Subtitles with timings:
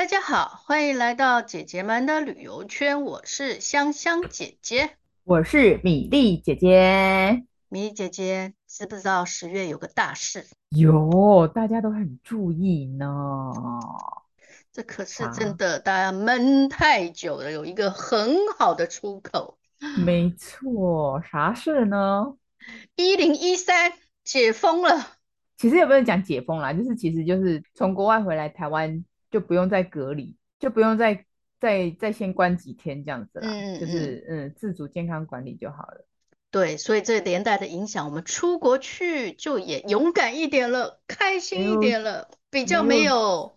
[0.00, 3.02] 大家好，欢迎来到姐姐们的旅游圈。
[3.02, 7.44] 我是香香姐姐，我是米粒姐姐。
[7.68, 10.46] 米粒姐姐，知不知道十月有个大事？
[10.70, 13.52] 有，大家都很注意呢。
[14.72, 19.58] 这可是真的，大家闷太久了，有一个很好的出口。
[20.02, 22.36] 没错，啥事呢？
[22.96, 23.92] 一零一三
[24.24, 25.08] 解封了。
[25.58, 31.24] 其实也不能讲解封啦，就是其实就是从国外回来台湾就不用再隔离，就不用再
[31.60, 33.48] 再再先关几天这样子啦。
[33.48, 36.06] 嗯，嗯，就是嗯自主健康管理就好了。
[36.50, 43.56] 对，所以这连带的影响，我们出国去就也勇敢一点了，开心一点了，比较没有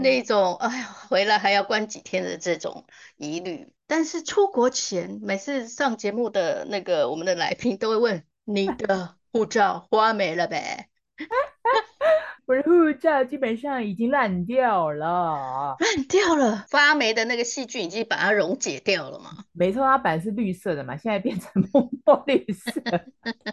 [0.00, 2.84] 那种哎呀回来还要关几天的这种
[3.16, 3.72] 疑虑。
[3.86, 10.88] 但是出国前，每次上节目的那个我们的来宾都会问：你的护照花没了呗？
[12.52, 19.30] 我的护照基本上已经烂掉了，烂掉了，发霉的那个细菌已经把它溶解掉了嘛？
[19.52, 22.70] 没错，它本来是绿色的嘛，现在变成墨墨绿色。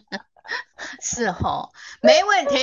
[1.01, 1.69] 是哈，
[2.01, 2.57] 没问题，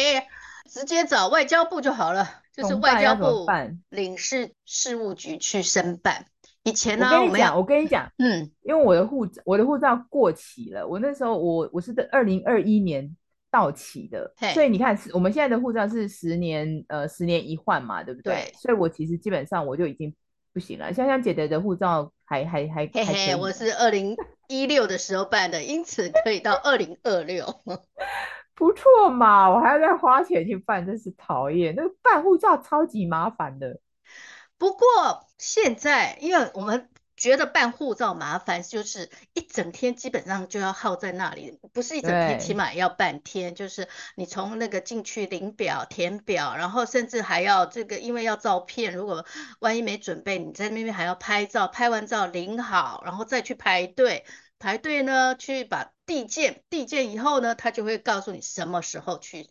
[0.70, 3.46] 直接找外交部就好了，就是外交部
[3.88, 6.26] 领事事务局去申办。
[6.64, 13.16] 以前呢，我跟你讲，我跟你讲，嗯，因为我的护我的护照过期了，我那时候我我是在二零二一年。
[13.56, 18.34] 到期的，所以你看，我们现在的护照是十年，呃，十年一换嘛，对不对？
[18.34, 18.52] 对。
[18.52, 20.14] 所以我其实基本上我就已经
[20.52, 20.92] 不行了。
[20.92, 24.14] 香香姐姐的护照还还还嘿嘿，我是二零
[24.48, 27.46] 一六的时候办的，因此可以到二零二六，
[28.54, 29.48] 不错嘛。
[29.48, 31.74] 我还要再花钱去办，真是讨厌。
[31.74, 33.80] 那个办护照超级麻烦的。
[34.58, 34.86] 不过
[35.38, 36.90] 现在，因为我们。
[37.16, 43.54] 觉得办护照麻烦，就是一整天基本上就要耗在那里，不是一整天，起码要半天。
[43.54, 49.24] 就是你从那个进去领表、填表，然后甚至还要这个，因为要照片，如果
[49.60, 54.26] 万一没准备，你在那边还要拍照，拍完照领好，然后再去排队，
[54.58, 59.48] 排队呢去把递件，递件以后呢，他就会告诉你什么时候去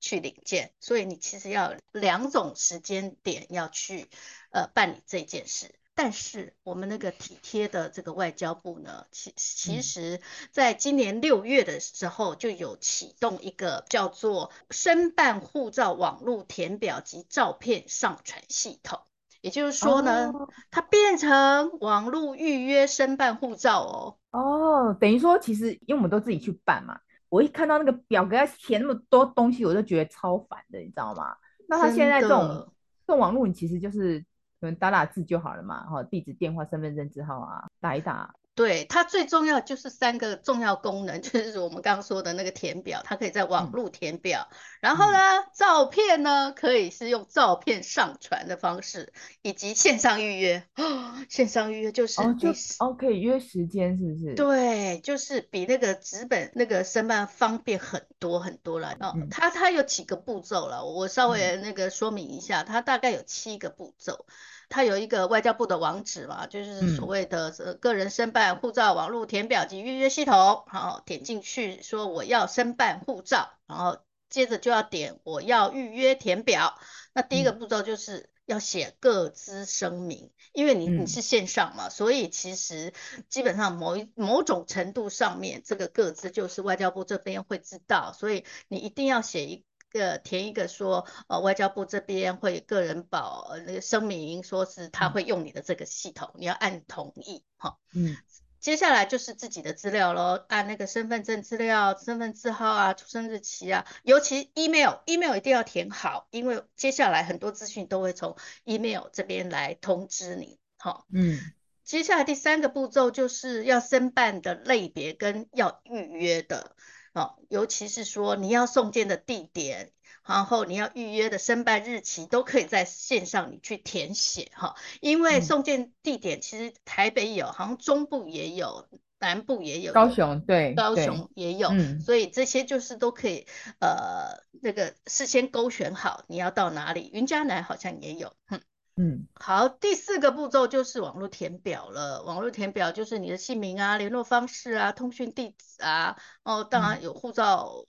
[0.00, 4.10] 去领件，所以你其实要两种时间点要去
[4.50, 5.74] 呃办理这件事。
[5.98, 10.20] 但是我们那个体贴的这个外交部呢，其其实
[10.50, 19.00] 在今年六月的时候就有启动一个叫做申办护照网络填表及照片上传系统，
[19.40, 24.18] 也就是说呢，哦、它变成网络预约申办护照哦。
[24.38, 31.34] 哦，等于说其实因为我们都自己去办嘛，我一看到那个表格要填那么多东西，我就觉得超烦的，你知道吗？
[31.66, 32.70] 那他现在这种
[33.06, 34.22] 这种网络，你其实就是。
[34.60, 38.34] 可能打打字就好了嘛，哈，地址、电话、身份证字号啊，打一打。
[38.56, 44.48] 对，它最重要就是三个重要功能， 就是我们刚刚说的那个填表，它可以在网络填表。
[44.50, 45.18] 嗯、然后呢，
[45.54, 49.12] 照片呢可以是用照片上传的方式，
[49.42, 50.66] 以及线上预约。
[50.76, 54.34] 哦， 线上预约就是哦，就哦可以约时间，是不是？
[54.34, 58.96] 对，就是比那个纸本那个申办方便很多很多了。
[59.00, 64.24] 哦，嗯、它它有几个步骤了，我稍微那个说明一下，它大概有七个步骤。
[64.68, 67.50] 它有一个外交部的网址嘛，就是所谓的
[67.80, 76.78] 个人申办护照网络填表及预约系统，然后点进去说我要申办护照，然后接着就要点我要预约填表。
[77.12, 82.92] 那第一个步骤就是要写各资声明，因为你你是线上嘛，所以其实
[83.28, 89.65] 基本上某一某种程度上面，这个各资就是外交部这边会知道，所以你一定要写一。
[89.96, 98.16] 个填一个说，呃，外交部这边会个人保那个声明，说是他会用你的这个系统，你要按同意，哈，嗯，
[98.60, 111.38] 接下来就是自己的资料喽，按那个身份证资料、身份证号啊、出生日期啊，尤其 email，email 一定要填好，因为接下来很多资讯都会从 email 这边来通知你，好，嗯，
[111.84, 116.76] 接下来第三个步骤就是要申办的类别跟要预约的。
[117.16, 119.90] 哦，尤其是说你要送件的地点，
[120.22, 124.76] 然后你要预约的申办日期，都可以在线上你去填写哈。
[125.00, 128.86] 因为送件地点其实台北有，好像中部也有，
[129.18, 133.46] 南部也有，高雄对，高雄也有，嗯，所以这些就是都可以，
[133.80, 138.60] 呃，那个事先勾选好你要到哪里，云嘉南好像也有，嗯。
[138.96, 142.22] 嗯，好，第四个步骤就是网络填表了。
[142.22, 146.16] 网络填表就是你的姓名啊、联络方式啊、通讯地址啊。
[146.44, 147.84] 哦，当然有护照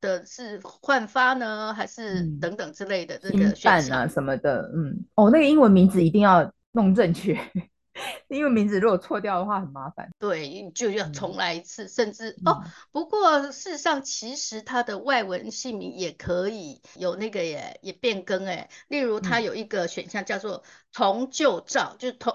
[0.00, 4.70] 的是换发呢，嗯、还是等等之类的这个选项啊什么的。
[4.74, 7.34] 嗯，哦，那个英文名字一定要弄正确。
[8.28, 10.10] 英文名字如果错掉的话很麻烦。
[10.18, 18.70] 对，就要重来一次，嗯、甚至哦，不过事实上其实它的外文姓名也可以有那个耶，也变更哎。
[18.88, 22.34] 例如它有一个选项叫做同旧照，就是同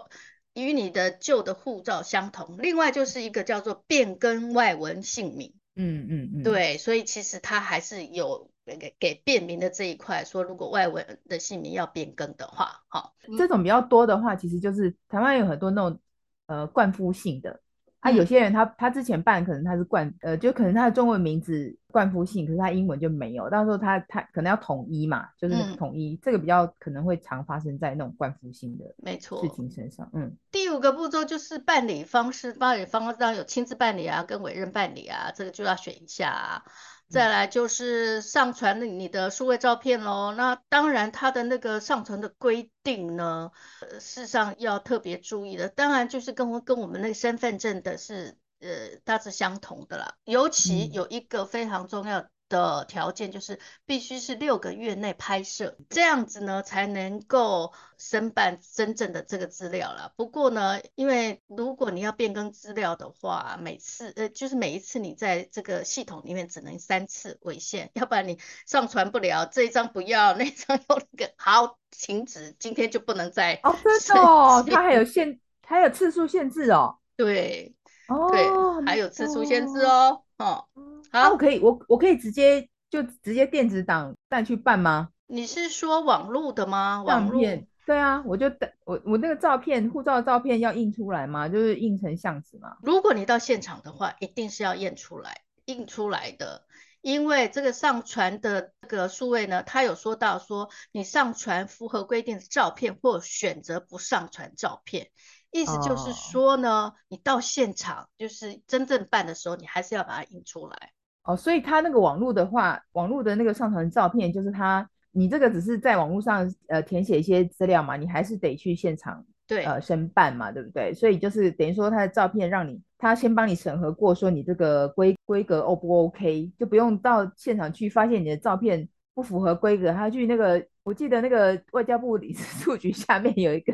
[0.54, 2.58] 与你的旧的护照相同。
[2.60, 5.54] 另外就是一个叫做变更外文姓名。
[5.76, 8.52] 嗯嗯嗯，对，所以其实它还是有。
[8.76, 16.00] 给给便民的这一块说，如果外文的姓名要变更的话，哈，这种比较多的话，其实就是台湾有很多那种
[16.48, 17.62] 呃冠夫姓的，
[18.02, 30.10] 他、有些人他他之前办可能他是冠呃，就可能他的中文名字冠夫姓，可是他英文就没有，到时候他他可能要统一嘛，就是统一、嗯，这个比较可能会常发生在那种冠夫姓的没错事情身上。
[30.14, 36.64] 嗯，第五个步骤就是办理方式，办理方式当然有亲自办理啊，跟委任办理啊，这个就要选一下啊。
[37.10, 43.52] 再来就是上传你的数位照片喽，那当然它的那个上传的规定呢，
[43.82, 48.68] 呃，事实上要特别注意的，当然就是跟跟我们那个身份证的是呃
[49.06, 52.86] 大致相同的啦，尤其有一个非常重要的。
[52.88, 60.14] 条件就是必须是六个月内拍摄，这样子呢才能够申办真正的这个资料了。
[60.16, 77.76] 不过呢，因为如果你要变更资料的话，每次呃就是每一次你在这个系统里面只能三次为限，要不然你上传不了这一张不要， 那张要那个好停止，今天就不能再哦，真的哦，它还有 限，还有次数限制哦，对，
[78.08, 80.66] 哦，对，还有次数限制哦，哦。
[81.12, 85.10] 好，啊、我可以，我我可以直接就直接电子档带去办吗？
[85.28, 87.04] 你是说网络的吗？
[87.04, 87.68] 网络？
[87.86, 91.48] 对啊，我就带我我那个照片，护照的照片要印出来吗？
[91.48, 92.78] 就是印成相纸吗？
[92.82, 96.66] 如果你到现场的话，一定是要验出来，印出来的，
[97.02, 105.10] 因为这个上传的这个数位呢，他有说到说你上传符合规定的照片，或选择不上传照片。
[105.50, 106.94] 意思就是说呢，oh.
[107.08, 110.92] 你到现场就是真正办的时候，你还是要把它印出来。
[111.28, 120.94] 哦、oh，所以他那个网络的话，网络的那个上传照片，就是他，你这个只是在网络上呃填写一些资料嘛，你还是得去现场对呃申办嘛，对不对？
[120.94, 130.66] 所以就是等于说他的照片让你，他先帮你审核过，说你这个规规格 O 不 OK，就不用到现场去发现你的照片不符合规格，他去那个。
[130.88, 133.74] 我记得那个外交部领事处局下面有一个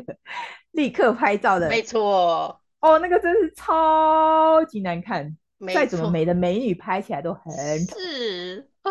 [0.72, 5.36] 立刻拍照的，没错，哦，那个真是超级难看，
[5.72, 7.96] 再怎么美的美女拍起来都很丑。
[7.96, 8.90] 是啊，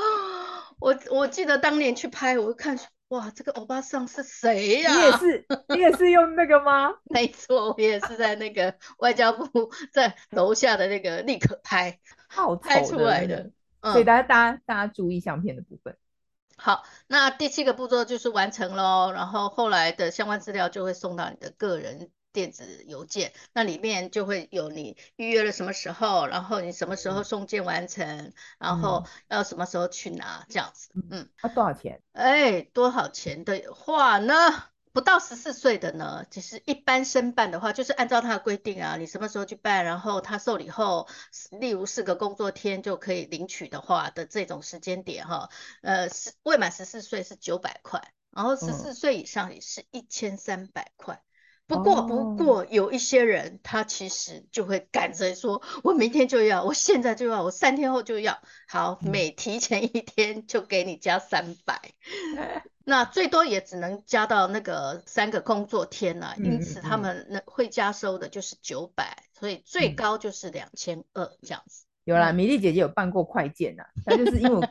[0.79, 2.79] 我我记得当年去拍，我看
[3.09, 4.91] 哇，这个欧巴桑是谁呀？
[4.91, 6.95] 你也是，你也是用那个吗？
[7.11, 13.51] 没错，我也是在那个外交部在楼下的那个立刻拍， 好拍出来的。
[13.83, 15.95] 所以大家大家大家注意相片的部分。
[16.55, 30.89] 好，那第七个步骤就是完成喽，然后后来的相关资料就会送到你的个人电子邮件，那里面就会有你预约了什么时候，然后你什么时候送件完成，然后要什么时候去拿，这样子。
[31.12, 32.01] 嗯，那、啊、多少钱？
[32.12, 34.33] 哎，多少钱的话呢？
[34.91, 41.07] 不到十四岁的呢，其实一般申办的话，就是按照他的规定啊，你什么时候去办，然后他受理后，
[41.50, 45.50] 例如四个工作天就可以领取的话的这种时间点哈，
[45.81, 46.09] 呃，
[46.44, 51.24] 未满十四岁是九百块，然后十四岁以上也是一千三百块。
[51.65, 61.82] 不过，不过有一些人他其实就会赶着说，我明天就要，我现在就要，我三天后就要，好，每提前一天就给你加三百，
[62.84, 71.86] 那最多也只能加到那个三个工作天了，因此他们那会加收的就是九百，所以最高就是两千二这样子。
[72.03, 74.70] 有啦，米粒姐姐有办过快件呐，她就是因为。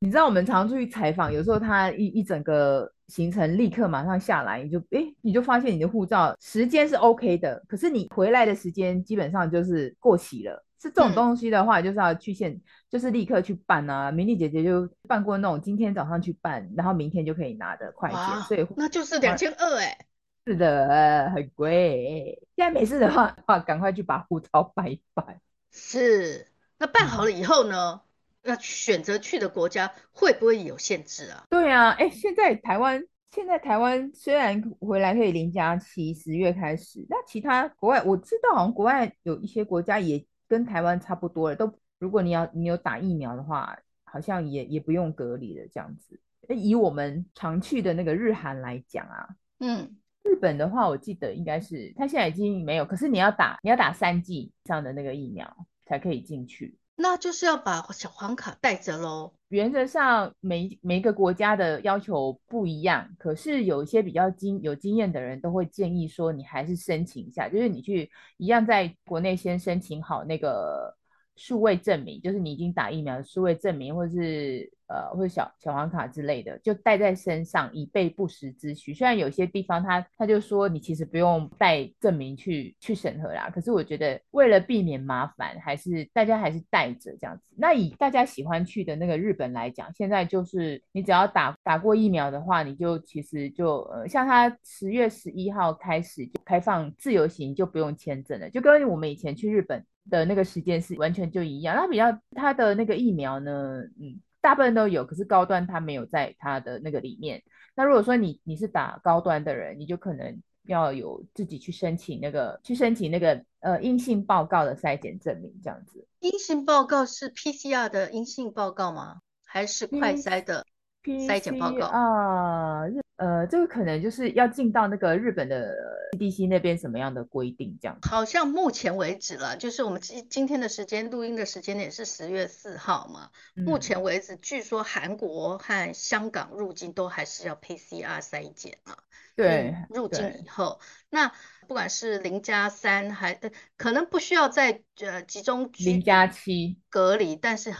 [0.00, 10.64] 你知道我们常出去采访，有时候他一一整个行程立刻马上下来，你就诶，你就发现你的护照时间是 OK 的，可是你回来的时间基本上就是过期了。
[10.80, 12.56] 是这种东西的话，就是要去现，
[12.88, 14.12] 就是立刻去办啊。
[14.12, 19.98] 明丽姐姐就办过那种今天早上去办，然后明天就可以拿的快件，所以那就是两千二哎。
[20.46, 22.40] 是的，很贵。
[22.54, 25.40] 现在没事的话， 话赶快去把护照办一办。
[25.72, 26.46] 是，
[26.78, 28.00] 那办好了以后呢？
[28.02, 28.07] 嗯
[28.48, 31.44] 那选择去的国家会不会有限制啊？
[31.50, 46.18] 对啊，哎，现在台湾现在台湾虽然回来可以零假期，十月开始，那其他国外我知道，好像国外有一些国家也跟台湾差不多了，都如果你要你有打疫苗的话，好像也也不用隔离了这样子。
[46.48, 49.28] 以我们常去的那个日韩来讲啊，
[49.60, 56.78] 嗯，日本的话，我记得应该是他现在已经没有，可是你要打你要打三剂以上的那个疫苗才可以进去。
[57.00, 59.32] 那就是要把小黄卡带着喽。
[59.50, 70.92] 原则上每每一个国家的要求不一样，可是有一些比较经有经验的人都会建议说，你还是申请一下，就是你去一样在国内先申请好那个
[71.38, 74.70] 数位证明，就是你已经打疫苗的数位证明，或者是。
[74.90, 78.94] 呃，或者小小黄卡之类的，就带在身上以备不时之需。
[78.94, 87.42] 虽然有些地方他他就说你其实不用带证明去去审核啦，可是我觉得为了避免麻烦，还是大家还是带着这样子。
[87.54, 101.76] 那以大家喜欢去的那个日本来讲，现在就是你只要打打过疫苗的话，你就其实就呃，像他十月十一号开始就开放自由行，就不用签证了，就跟我们以前去日本的那个时间是完全就一样。
[101.76, 104.20] 那比较它的那个疫苗呢，嗯。
[104.40, 107.42] 大部分都有，可是高端它没有在它的那个里面。
[107.74, 116.06] 那如果说你你是打高端的人，你就可能要有自己去申请那个去申请那个呃阴性报告的筛检证明，这样子。
[116.20, 119.22] 阴性报告是 PCR 的阴性报告吗？
[119.44, 120.64] 还是快筛的
[121.04, 122.82] 筛检报告啊？
[123.16, 125.74] 呃，这个可能就是要进到那个日本的
[126.12, 127.98] CDC 那边什么样的规定这样？
[128.02, 133.30] 好像目前为止了，就是我们今今天的时间录音的时间点是十月四号嘛。
[133.56, 138.96] 嗯、目前为止，据说韩国和香港入境都还是要 PCR 筛检啊。
[139.34, 141.32] 对，入境以后，那
[141.66, 143.38] 不管是零加三还
[143.76, 147.72] 可能不需要在呃集中零加七隔离，但是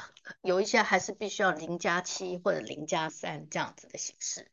[0.43, 4.47] 有一些还是必须要零加七或者零加三这样子的形式。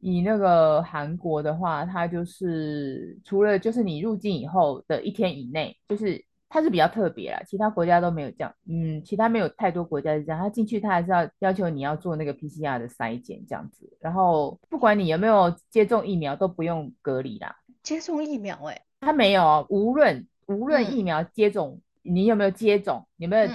[0.00, 17.56] 以那个韩国的话，它就是除了就是你入境以后的一天以内，就是它是比较特别啦，其他国家都没有这样，嗯，其他没有太多国家是这样，它进去它还是要要求你要做那个 PCR 的筛检这样子，然后不管你有没有接种疫苗都不用隔离啦。
[17.82, 23.50] 接种疫苗哎、欸，它没有，无论无论疫苗接种、嗯、你有没有接种，有没有，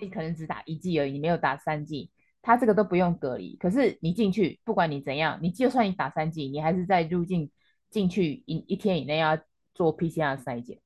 [0.00, 2.10] 你可能只打一剂而已，你没有打三剂。
[2.42, 7.50] 他这个都不用隔离，可是你进去，不管你怎样，你就算你打三剂，你还是在入境
[7.88, 9.38] 进去一一天以内要
[9.74, 10.78] 做 PCR 筛检，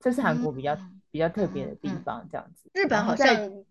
[0.00, 2.68] 这是韩国比较、嗯、比较特别的地方，这样子。
[2.74, 3.28] 日本好像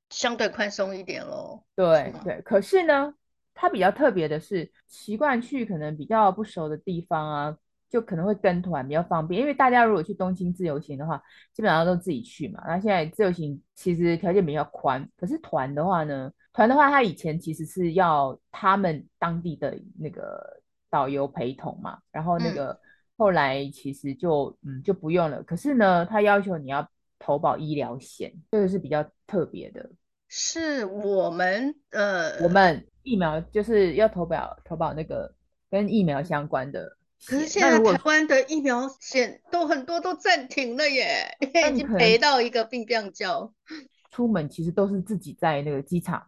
[0.10, 1.66] 相对宽松一点咯。
[1.76, 3.14] 对对，可是呢，
[3.54, 7.58] 它比较特别的是，习惯去可能比较不熟的地方啊。
[7.94, 11.22] 就可能会跟团比较方便，因为大家如果去东京自由行的话，
[11.54, 12.60] 基本上都自己去嘛。
[12.66, 20.60] 那现在自由行其实条件比较宽，可是团的话呢，团的话他以前其实是要他们当地的那个
[20.90, 22.76] 导游陪同嘛，然后那个
[23.16, 25.44] 后来其实就嗯，嗯就不用了。
[25.44, 29.88] 可是呢，他要求你要投保医疗险，这个是比较特别的。
[30.30, 35.32] 是我们呃，我们疫苗就是要投保投保那个
[35.70, 36.98] 跟疫苗相关的。
[37.26, 41.26] 可是现在台湾的疫苗险都很多都暂停了耶，
[41.72, 43.54] 已经赔到一个病病叫。
[44.12, 46.24] 出门其实都是自己在那个机场，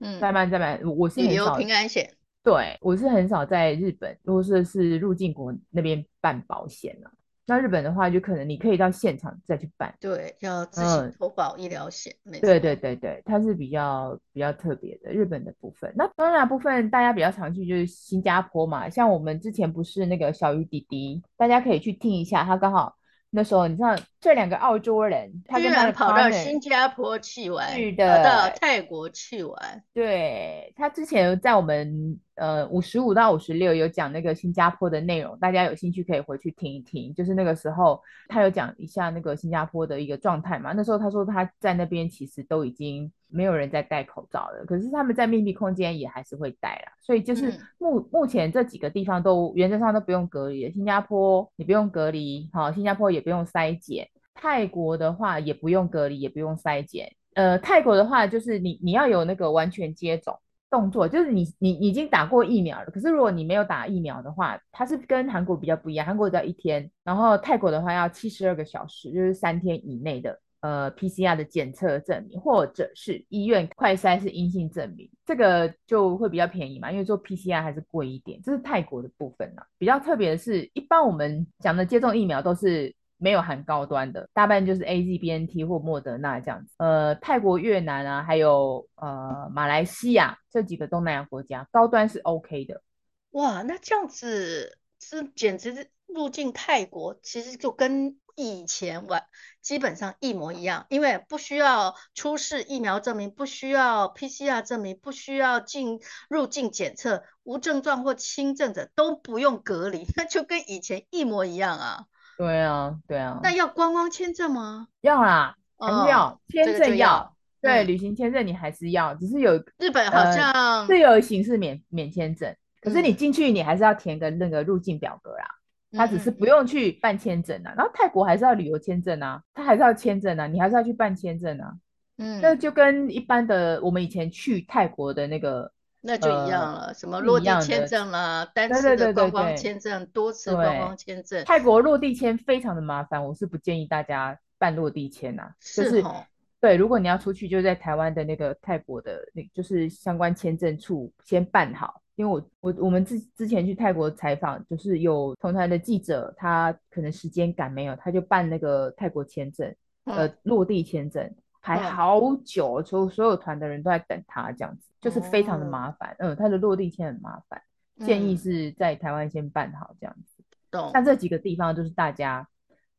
[0.00, 0.80] 嗯，再慢再慢。
[0.84, 7.10] 我是很少平安险，对，我是很少在日本或者是，是入境国那边办保险了。
[7.50, 9.92] 那日本的话，就可能你可以到现场再去办。
[10.00, 12.14] 对，要自行投保医疗险。
[12.24, 15.92] 嗯、对对对对，它是比较比较特别的日本的部分。
[15.96, 22.94] 那东南亚部分大家比较常去就是新加坡嘛，像我们之前不是那个小鱼弟弟，大家可以去听一下，他刚好。
[23.30, 29.84] 那时候你知道这两个澳洲人，他居然跑到新加坡去玩，去的到泰国去玩。
[29.94, 37.14] 对，他之前在我们呃五十五到五十六有讲那个新加坡的内容，大家有兴趣可以回去听一听。
[37.14, 40.72] 就是那个时候他有讲一下那个新加坡的一个状态嘛。
[40.72, 43.10] 那时候他说他在那边其实都已经。
[43.32, 50.70] 没有人在戴口罩了，可是他们在密闭空间也还是会戴啦，所以就是目目前这几个地方都原则上都不用隔离。
[50.72, 54.08] 新加坡你不用隔离，好，新加坡也不用筛检。
[54.34, 57.10] 泰国的话也不用隔离，也不用筛检。
[57.34, 60.36] 呃，泰国的话就是你你要有那个完全接种
[60.70, 70.38] 动作，就是你你已经打过疫苗了，可是如果你没有打疫苗的话，它是跟韩国比较不一样，韩国只要一天，然后泰国的话要七十二个小时，就是三天以内的。
[70.60, 78.38] 呃，PCR 的检测证明，或者是医院快筛是阴性证明，这个就会比较便宜嘛，因为做 PCR 还是贵一点。
[78.42, 79.62] 这是泰国的部分呢。
[79.78, 86.74] 比较特别的是，一般我们讲的接种疫苗都是没有含高端的，大半就是 AZ、BNT 或莫德纳这样子。
[86.76, 92.82] 呃，泰国、越南啊，还有呃马来西亚这几个东南亚国家，高端是 OK 的。
[93.30, 98.19] 哇，那这样子是简直是入境泰国，其实就跟。
[98.36, 99.24] 以前完
[99.62, 112.04] 基本上一模一样，因为不需要出示疫苗证明，不需要 PCR 证明，不需要进入境检测，无症状或轻症者都不用隔离，那就跟以前一模一样啊。
[112.38, 113.38] 对啊，对啊。
[113.42, 114.88] 那要观光签证吗？
[115.02, 125.44] 要啦，还是要、哦、签证要，对，旅行签证你还是要，只是有日本好像自由行是免免签证，可是你进去你还是要填个那个入境表格啦。
[125.92, 131.72] 他只是不用去办签证啊，然后泰国还是要旅游签证啊，他还是要签证啊，你还是要去办签证啊。
[132.18, 135.70] 嗯，那就跟一般的我们以前去泰国的那个。
[136.02, 141.44] 那就一样了，呃、什么落地签证啦，单次的观光签证，对对对对多次观光签证。
[141.44, 145.52] 泰国落地签非常的麻烦，我是不建议大家办落地签呐、啊。
[145.60, 146.24] 就是，哦、
[146.58, 152.00] 对，如果你要出去，就在台湾的那个泰国的那，就是相关签证处先办好。
[152.20, 159.66] 因为我我我们之之前去泰国采访，就是有同台的记者，他可能时间赶没有，他就办那个泰国签证，
[160.04, 161.34] 嗯、呃，落地签证。
[161.62, 166.14] 排好久，所、嗯、所有团的人都在等他，这样子就是非常的麻烦。
[166.18, 167.62] 嗯，他的落地签很麻烦，
[167.98, 170.44] 嗯、建议是在台湾先办好这样子。
[170.70, 170.90] 懂。
[170.92, 172.46] 像这几个地方就是大家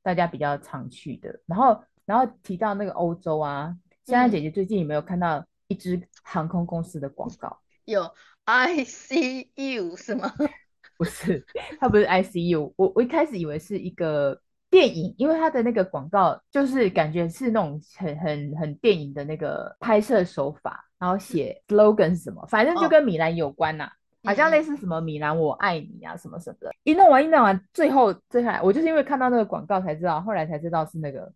[0.02, 1.40] 大家比较常去的。
[1.46, 3.76] 然后然后提到那个欧洲啊，
[4.06, 7.60] 香香姐姐最近有没有看到一支航空公司的广告？
[7.86, 8.04] 有
[8.46, 10.34] ，ICU 是吗？
[10.98, 11.46] 不是，
[11.80, 12.74] 它不是 ICU。
[12.76, 14.40] 我我一开始以为是一个。
[14.72, 23.92] 电影，因为它的那个广告就是感觉是那种很很很电影的那个拍摄手法，然后写 slogan 是什么，反正就跟米兰有关呐、啊，
[24.24, 26.72] 哦、好像类似什么米兰我爱你啊什么什么的。
[26.84, 31.30] 一弄完一弄完，最后最后我就是因为看到那个广告才知道，后来才知道是那个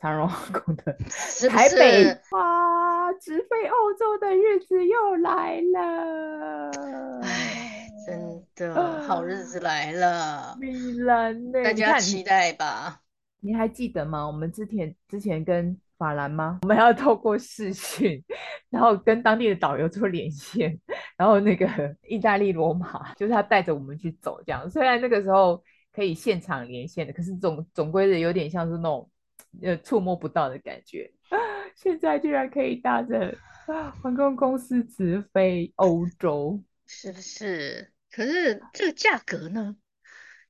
[0.00, 0.96] 长荣航空的
[1.50, 2.59] 台北啊，
[3.20, 6.70] 直飞欧洲的日子又来了。
[8.06, 11.62] 真的好日子来了，米兰呢？
[11.62, 13.02] 大家期待吧
[13.40, 13.50] 你。
[13.50, 14.26] 你还记得吗？
[14.26, 16.60] 我们之前之前跟法兰吗？
[16.62, 18.24] 我们要透过视讯，
[18.70, 20.80] 然后跟当地的导游做连线，
[21.18, 24.68] 然后那个意大利罗马就是他带着我们去走这样。
[24.68, 25.62] 虽然那个时候
[25.92, 29.10] 可以现场连线的，可是总总归的有点像是那种
[29.62, 31.12] 呃触摸不到的感觉。
[31.76, 33.36] 现在居然可以搭着
[34.02, 37.92] 航空公司直飞欧洲，是不是？
[38.10, 39.76] 可是这个价格呢？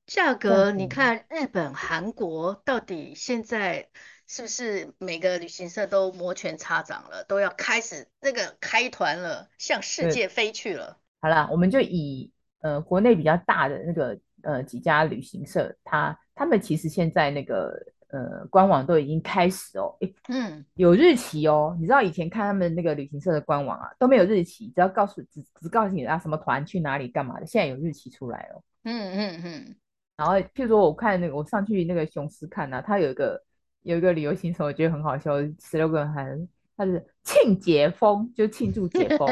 [0.06, 3.88] 价格你看，日本、韩国到底现在
[4.26, 10.98] 是不是每个旅行社都摩拳擦掌了，都要开始那个开团了，向世界飞去了？
[11.20, 17.78] 好啦，我们就以呃国内比较大的那个呃几家旅行社，他他们其实现在那个。
[18.12, 19.96] 呃，官网都已经开始哦，
[20.28, 21.76] 嗯，有日期哦。
[21.78, 27.46] 你知道以前看他们那个旅行社的官网啊，都没有日期，只要告诉只只告诉你啊什么团去哪里干嘛的。
[27.46, 29.76] 现在有日期出来了，嗯嗯嗯。
[30.16, 33.42] 然后譬如说我看那个，我上去那个雄狮看啊，他有一个
[33.82, 36.36] 有一个旅游行程，我觉得很好笑，slogan 还
[36.76, 39.28] 他是庆解封，就庆祝解封，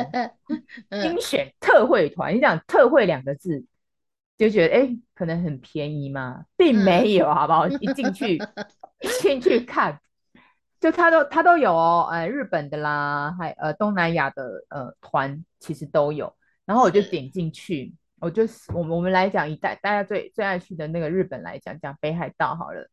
[1.03, 2.35] 精选特惠团。
[2.35, 3.65] 你讲特惠两个字。
[4.39, 7.67] 就觉得哎、欸，可能很便宜嘛，并没有，好不好？
[7.67, 8.37] 一进去，
[9.03, 10.01] 一进去看，
[10.79, 16.33] 就他都他都有哦，呃，日本的啦，还呃东南亚的呃团其实都有。
[16.65, 22.89] 然后我就点进去，我就我们我们来讲以大大家最最爱去的那个日本来讲，讲北海道好了。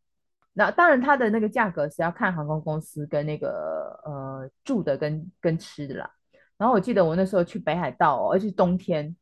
[0.54, 6.10] 那当然它的那个价格是要看航空公司跟那个呃住的跟跟吃的啦。
[6.58, 9.16] 然后我记得我那时候去北海道、哦，而且冬天。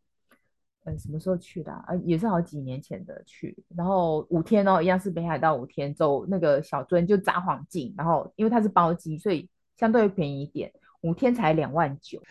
[0.86, 1.84] 嗯，什么时候去的啊？
[1.88, 12.22] 啊，也是好几年前的去，然后五天哦，一样是北海道五天，走那个小樽就札幌进，然后因为它是包机，所以相对便宜一点，五天才两万九，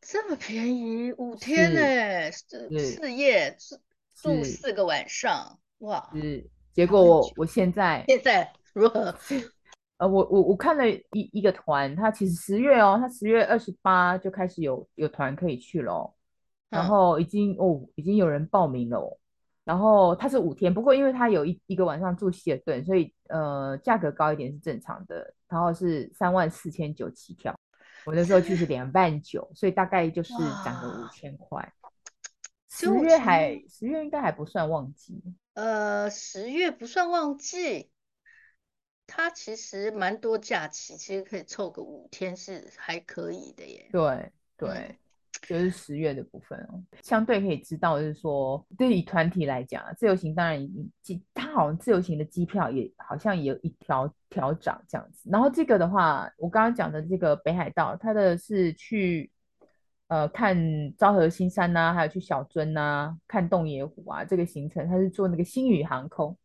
[0.00, 3.54] 这么便宜，五天呢，四四夜
[4.14, 9.14] 住四个晚上，哇，是，结果我我现在现在如何？
[9.98, 16.10] 呃，我我我看了一一个团，它其实十月哦，它十月二十八就开始有有团可以去了。
[16.70, 19.18] 然后已经哦，已经有人报名了哦。
[19.62, 25.34] 然后它是五天，不过因为它有一一个晚上住希尔顿，所以呃价格高一点是正常的。
[25.48, 27.52] 然后是三万四千九起跳，
[28.06, 30.32] 我那时候去是两万九，所以大概就是
[30.64, 31.72] 涨个五千块。
[32.70, 35.20] 十月还十月应该还不算旺季。
[35.54, 37.90] 呃，十月不算旺季，
[39.08, 43.88] 它其实蛮多假期，其实可以凑个五天是还可以的耶。
[43.90, 44.68] 对对。
[44.68, 44.96] 嗯
[45.42, 55.28] 就是十月的部分哦，相对可以知道，就是说，对于团体来讲，自由行当然已经，它好像自由行的机票也好像也有一条调涨这样子。
[55.30, 59.30] 然后这个的话，我刚刚讲的这个北海道，它的是去
[60.08, 60.56] 呃看
[60.96, 66.36] 昭和新山呐、啊，还有去小樽呐、啊，看洞爷湖啊，这个行程它是坐那个星宇航空，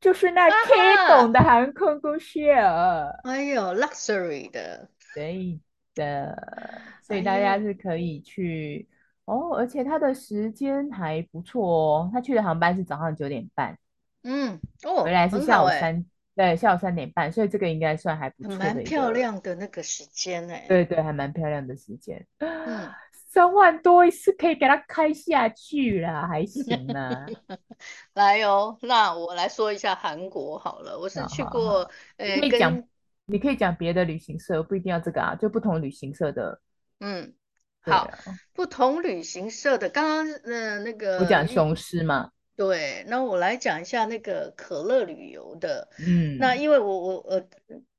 [0.00, 5.60] 就是那 K 懂的航空公司啊，哎呦，luxury 的，对。
[5.94, 8.86] 的，所以大家是可以去、
[9.24, 12.10] 哎、哦，而且他的时间还不错哦。
[12.12, 13.76] 他去的航班是早上九点半，
[14.22, 16.04] 嗯，哦，回来是下午三，
[16.36, 20.66] 对，下午三点半，所以这个应该算还不错，蛮漂亮的那个时间哎。
[20.68, 22.24] 对对，还蛮漂亮的时间。
[22.38, 27.26] 嗯， 三万多一次可以给他开下去啦，还行呢。
[28.14, 32.82] 来哦，那我来说一下韩国好了，我是去过，呃，可以讲，
[33.26, 36.58] 你可以讲别的旅行社，不一定要这个啊，就不同旅行社的，
[37.00, 37.34] 嗯。
[37.80, 38.18] 好，啊、
[38.52, 46.54] 不同旅行社的，刚刚呃那个，我讲雄狮嘛，对，那我来讲一下那个可乐旅游的，嗯，那。
[46.54, 47.48] 因为我我呃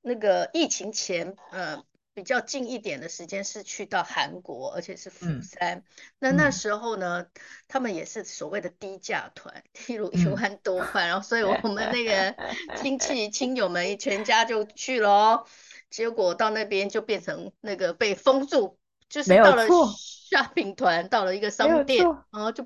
[0.02, 1.84] 那个疫情前呃
[2.14, 5.84] 比较近一点的时间是去到韩国，而且是釜山，嗯、
[6.20, 6.32] 那。
[6.34, 10.80] 那时候呢，嗯、他们也是所谓的低价团，例如一万多。
[10.84, 12.36] 块，嗯、然后所以我们那个
[12.76, 15.46] 亲戚 亲友们全家就去了哦，
[15.90, 18.78] 结果到那边就变成那个被封住。
[19.10, 22.64] 就是到了 shopping 团，到了一个商店，然后就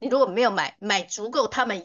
[0.00, 1.82] 你如果没有买买足够他们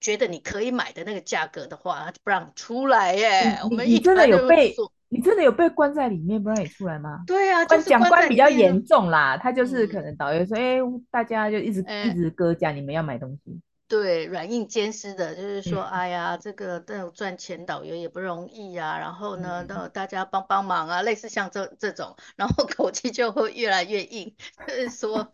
[0.00, 3.58] 觉得你可以买的那个价格的话，他就不让你出来耶。
[3.64, 4.74] 我们一真的有被
[5.08, 7.22] 你真的有被关在里面不让你出来吗？
[7.26, 10.78] 对啊，关讲关比较严重啦，他就是可能导游说，哎，
[11.10, 13.58] 大家就一直一直割价，你们要买东西。
[13.88, 24.36] 对，软硬兼施的，就是说，嗯、哎呀，这个这种赚钱导游也不容易呀、啊，然后呢，嗯、大家帮帮忙啊，类似像这这种，然后口气就会越来越硬，
[24.68, 25.32] 就是说，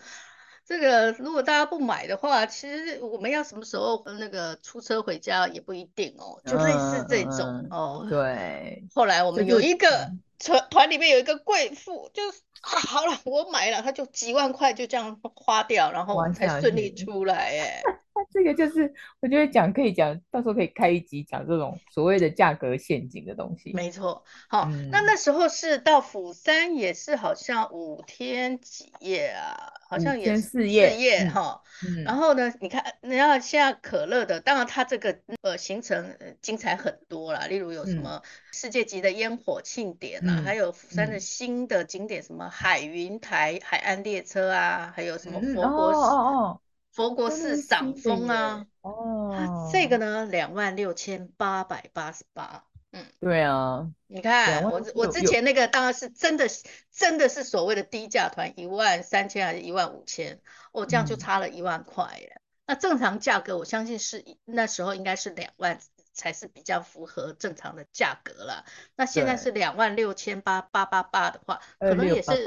[0.64, 8.06] 这个如果大家不买的话，其实我们要什么时候那个出车回家也不一定哦，就类似这种、嗯、哦。
[8.08, 8.84] 对。
[8.94, 12.22] 后来我们有一个团团里面有一个贵妇，就
[12.60, 17.82] 啊，好了，我买了，他就几万块就这样花掉，然后我们才顺利出来，哎。
[18.30, 23.72] 这个就是我觉得讲可以讲，到时候可以开一集讲这种所谓的价格陷阱的东西。
[23.72, 31.60] 没错，好，嗯、那那时候是到釜山，也是好像五天几夜啊，好像也是四夜四夜哈。
[32.04, 45.98] 然后呢，你看，你要现在可乐的，当然它这个呃行程精彩很多啦，例如有什么世界级的烟火庆典啊，嗯、还有釜山的新的景点，什么海云台海岸列车啊，还有什么佛国寺。
[45.98, 46.60] 哦哦哦
[46.94, 56.46] 佛国寺赏枫啊，哦，这个呢，两万六千八百八十八，嗯，对啊，你看我我之前那个当然是真的
[56.92, 62.32] 真的是所谓的低价团，一万三千还是一万五千，哦，这样就差了一万块耶。
[62.36, 65.80] 嗯、那正常价格我相信是那时候应该是两万
[66.12, 68.64] 才是比较符合正常的价格了。
[68.94, 72.46] 那现在是两万六千八八八八的话，可能也是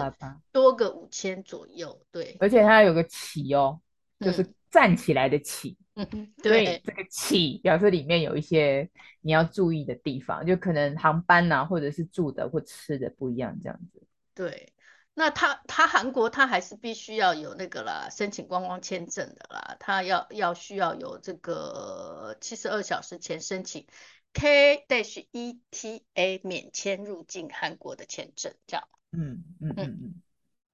[0.54, 2.38] 多个五千左右，对。
[2.40, 3.82] 而且它有个起哦。
[4.20, 8.90] 就是站起来的起，嗯，对，这个起表示里面有一些
[9.22, 14.02] 你要注意的地方，就可能航班呐、啊，或者是住的或吃的不一样这样子。
[14.34, 14.74] 对，
[15.14, 23.86] 那他他韩国他还是必须要有那个啦，申请观光签证的啦，他要要需要有这个七十二小时前申请
[24.34, 28.88] K dash ETA 免签入境韩国的签证，这样。
[29.12, 30.22] 嗯嗯嗯嗯。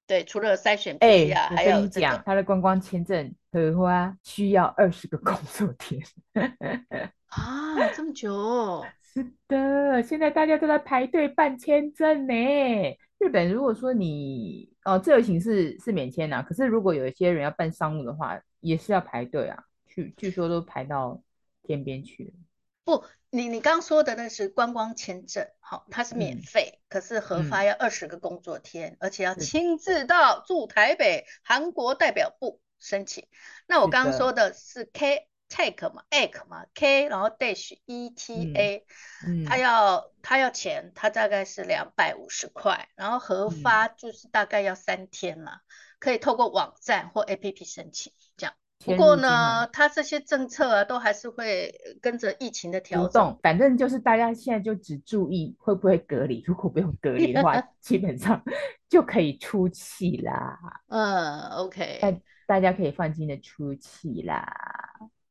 [0.06, 6.02] 对，除了筛选哎，还有这个，他的观光签证荷花需要二十个工作天
[7.28, 8.84] 啊，这么久？
[9.02, 12.34] 是的，现在大家都在排队办签证呢。
[13.20, 21.22] 日本如果说你哦，自由行是是免签啊，可是如果有一些人要办商务的话，也是要排队啊，据据说都排到
[21.64, 22.32] 天边去了。
[22.84, 23.04] 不。
[23.36, 33.28] 你你刚说的那是观光签证，好，它是免费，嗯、可是核发要二十个工作天，嗯、而且要亲自到驻台北韩国代表部申请。
[33.66, 38.86] 那我刚刚说的是 K take 嘛，Ek 嘛，K 然后 dash E T A，
[39.26, 45.62] 嗯，它要他要钱，他大概是两百五十块，然后核发就是大概要三天嘛，嗯、
[45.98, 48.54] 可以透过网站或 A P P 申请这样。
[48.86, 53.38] 不过呢，它这些政策啊，都还是会跟着疫情的调整。
[53.42, 58.44] 反正就是大家现在就只注意会不会隔离，如果不用隔离的话， 基本上
[58.90, 60.60] 就可以出去啦。
[60.90, 62.14] 嗯，OK，大
[62.46, 64.46] 大家可以放心的出去啦。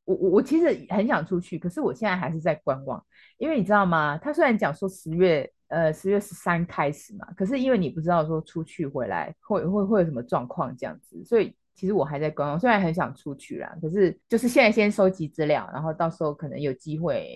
[0.05, 3.05] 我我我其实很想出去，可是我现在还是在观望，
[3.39, 4.19] 因为你知道吗？
[4.19, 11.55] 他虽然讲说十月呃十月十三开始嘛，可是因为你不知道说出去回来会会会有什么状况这样子，所以。
[11.75, 17.27] 其实我还在观望，虽然很想出去啦，可是就是现在先收集资料，然后到时候可能有机会，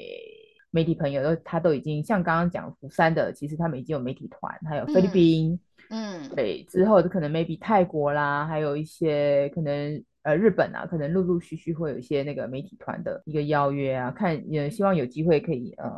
[0.71, 5.59] 媒体朋友都他都已经像刚刚讲釜山的，其实他们已经有媒体团，还有菲律宾，
[5.91, 15.89] 嗯，对，之后可能 maybe 泰国啦，还有一些可能呃日本啊，可能陆陆续续会有一些那个媒体团的一个邀约啊，看也希望有机会可以呃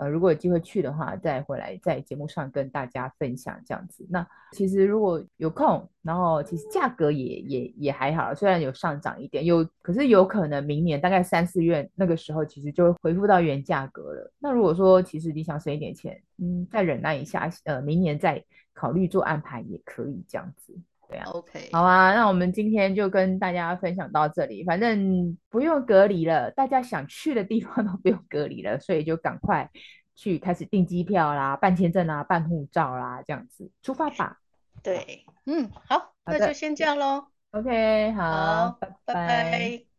[0.00, 4.06] 呃，如果有机会去的话，再回来在节目上跟大家分享这样子。
[4.08, 14.32] 那其实如果有空，然后其实价格也也也还好，虽然有上涨一点，有可是有可能明年大概三四月那个时候，其实就会恢复到原价格了。
[14.38, 20.74] 那如果说其实你想省一点钱，嗯，再忍耐一下，呃，明年再考虑做安排也可以这样子。
[21.10, 29.68] 对啊，OK，好啊，那我们今天就跟大家分享到这里，反正不用隔离了，大家想去的地方都不用隔离了，所以就赶快
[30.14, 34.38] 去开始订机票啦、办签证啦、办护照啦，这样子出发吧。
[34.82, 37.26] 对，嗯，好，好那就先这样喽。
[37.50, 39.14] OK，好，好，拜拜。
[39.14, 39.89] 拜拜。